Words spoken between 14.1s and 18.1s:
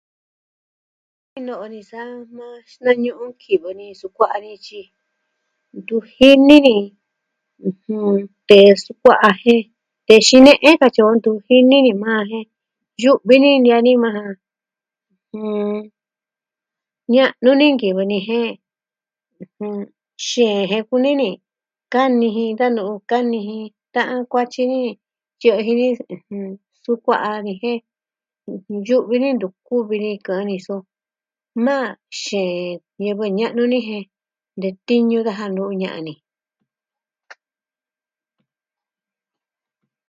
ja. Ña'nu ni nkivɨ